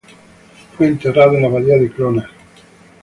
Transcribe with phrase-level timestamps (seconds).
[0.75, 2.31] Fue enterrado en la abadía de Clonard.